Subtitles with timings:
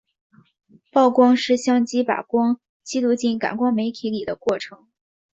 [0.91, 4.87] 曝光是相机把光记录进感光媒体里的过程。